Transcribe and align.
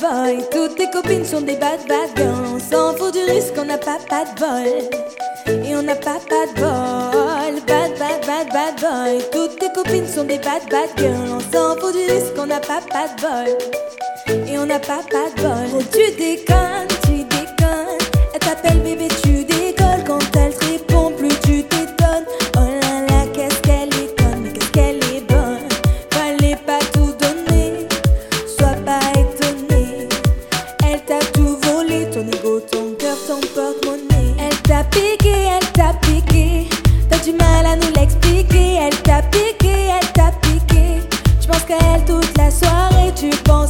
boy. 0.00 0.44
Toutes 0.50 0.76
tes 0.76 0.90
copines 0.90 1.24
sont 1.24 1.40
des 1.40 1.56
bad 1.56 1.80
bad 1.88 2.10
girls. 2.16 2.54
On 2.54 2.58
s'en 2.58 2.96
fout 2.96 3.12
du 3.12 3.20
risque, 3.30 3.54
on 3.58 3.64
n'a 3.64 3.78
pas 3.78 3.98
pas 4.08 4.24
de 4.24 4.40
bol. 4.40 5.64
Et 5.64 5.76
on 5.76 5.82
n'a 5.82 5.94
pas 5.94 6.18
pas 6.28 6.46
de 6.46 6.60
bol. 6.60 7.60
Bad 7.66 7.98
bad 7.98 8.26
bad 8.26 8.52
bad 8.52 8.80
boy. 8.80 9.22
Toutes 9.32 9.58
tes 9.58 9.72
copines 9.72 10.06
sont 10.06 10.24
des 10.24 10.38
bad 10.38 10.62
bad 10.70 10.90
girls. 10.96 11.36
On 11.36 11.40
s'en 11.40 11.76
fout 11.80 11.94
du 11.94 12.12
risque, 12.12 12.34
on 12.38 12.46
n'a 12.46 12.60
pas 12.60 12.80
pas 12.90 13.08
de 13.08 13.22
bol. 13.22 14.48
Et 14.48 14.58
on 14.58 14.66
n'a 14.66 14.78
pas 14.78 15.00
pas 15.10 15.28
de 15.36 15.42
bol. 15.42 15.68
Oh, 15.76 15.82
tu 15.92 16.12
déconnes, 16.16 16.88
tu 17.04 17.24
déconnes. 17.24 17.98
Elle 18.34 18.40
t'appelle 18.40 18.80
bébé, 18.80 19.08
tu 19.22 19.41
ton 32.12 32.26
ego, 32.26 32.60
ton 32.70 32.92
cœur, 32.98 33.16
ton 33.26 33.40
porte-monnaie. 33.54 34.34
Elle 34.38 34.56
t'a 34.62 34.84
piqué, 34.84 35.32
elle 35.54 35.72
t'a 35.72 35.92
piqué. 36.00 36.68
T'as 37.08 37.18
du 37.18 37.32
mal 37.32 37.66
à 37.66 37.76
nous 37.76 37.92
l'expliquer. 37.96 38.78
Elle 38.80 38.96
t'a 39.02 39.22
piqué, 39.22 39.90
elle 39.96 40.12
t'a 40.12 40.32
piqué. 40.40 41.00
Tu 41.40 41.48
penses 41.48 41.64
qu'à 41.64 41.78
elle 41.94 42.04
toute 42.04 42.36
la 42.38 42.50
soirée, 42.50 43.12
tu 43.14 43.30
penses 43.44 43.61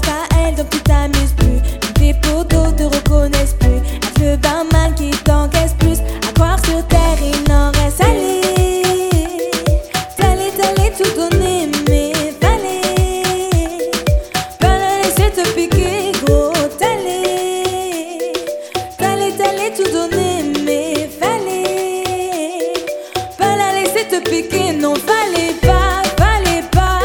piquer, 24.33 24.72
non, 24.72 24.94
fallait 24.94 25.52
pas, 25.61 26.02
fallait 26.16 26.64
pas, 26.70 27.00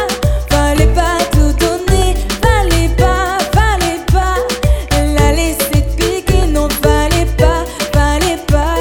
fallait 0.50 0.94
pas 0.94 1.18
tout 1.34 1.52
donner, 1.60 2.16
fallait 2.42 2.88
pas, 2.96 3.38
fallait 3.52 4.02
pas 4.14 4.38
la 5.18 5.34
laisser 5.34 5.82
piquer, 5.98 6.48
non, 6.48 6.70
fallait 6.82 7.26
pas, 7.38 7.66
fallait 7.92 8.40
pas, 8.48 8.78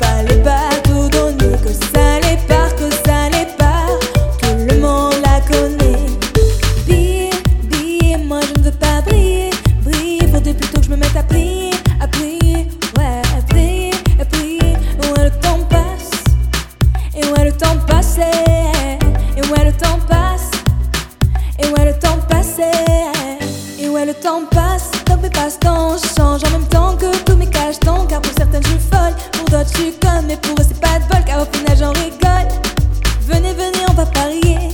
fallait 0.00 0.42
pas 0.44 0.68
tout 0.84 1.08
donner, 1.08 1.56
que 1.64 1.72
ça 1.72 2.18
allait 2.18 2.38
pas, 2.46 2.68
que 2.78 2.88
ça 3.04 3.22
allait 3.26 3.52
pas, 3.58 3.86
tout 4.42 4.58
le 4.70 4.78
monde 4.78 5.14
la 5.24 5.40
connaît. 5.40 5.98
Briller, 6.86 7.30
briller, 7.64 8.16
moi 8.18 8.40
je 8.42 8.60
ne 8.60 8.64
veux 8.66 8.78
pas 8.78 9.00
briller, 9.04 9.50
briller, 9.82 10.28
faudrait 10.32 10.54
plutôt 10.54 10.78
que 10.78 10.84
je 10.84 10.90
me 10.90 10.96
mette 10.96 11.16
à 11.16 11.24
prier, 11.24 11.72
temps 17.58 17.74
Et 19.36 19.40
ouais 19.42 19.64
le 19.64 19.72
temps 19.72 19.98
passe 20.08 20.50
Et 21.58 21.66
ouais 21.66 21.84
le 21.84 21.98
temps 21.98 22.18
passait 22.28 22.70
Et 23.80 23.88
ouais 23.88 24.06
le 24.06 24.14
temps 24.14 24.42
passe 24.50 24.90
Comme 25.06 25.20
mes 25.20 25.30
passe-temps 25.30 25.96
changent 26.16 26.44
en 26.44 26.50
même 26.50 26.68
temps 26.68 26.96
que 26.96 27.16
tous 27.24 27.36
mes 27.36 27.48
cachetons 27.48 28.06
Car 28.06 28.20
pour 28.20 28.32
certaines 28.36 28.62
je 28.62 28.68
suis 28.68 28.78
folle 28.78 29.14
Pour 29.32 29.44
d'autres 29.46 29.70
je 29.72 29.82
suis 29.82 29.92
conne 29.98 30.26
Mais 30.26 30.36
pour 30.36 30.52
eux 30.52 30.66
c'est 30.66 30.80
pas 30.80 30.98
de 30.98 31.04
bol 31.12 31.24
Car 31.26 31.42
au 31.42 31.56
final 31.56 31.76
j'en 31.76 31.92
rigole. 31.92 32.48
Venez 33.22 33.52
venez 33.52 33.84
on 33.88 33.94
va 33.94 34.06
parier 34.06 34.67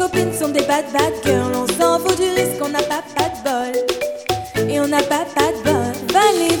copines 0.00 0.32
sont 0.32 0.48
des 0.48 0.62
bad 0.62 0.86
bad 0.92 1.12
girls. 1.24 1.52
On 1.54 1.66
s'en 1.66 1.98
fout 1.98 2.16
du 2.16 2.28
risque, 2.30 2.60
on 2.62 2.70
n'a 2.70 2.82
pas 2.82 3.02
pas 3.16 3.28
de 3.34 3.40
bol. 3.44 4.70
Et 4.70 4.80
on 4.80 4.88
n'a 4.88 5.02
pas 5.02 5.26
pas 5.36 5.50
de 5.52 5.62
bol. 5.62 5.94
Valez, 6.12 6.56